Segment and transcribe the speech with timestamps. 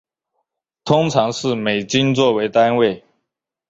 [0.83, 3.03] 通常是美金做为单位。